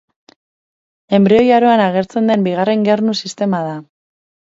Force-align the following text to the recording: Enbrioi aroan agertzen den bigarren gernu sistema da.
Enbrioi 1.17 1.53
aroan 1.59 1.85
agertzen 1.85 2.35
den 2.35 2.49
bigarren 2.51 2.91
gernu 2.91 3.19
sistema 3.25 3.65
da. 3.73 3.81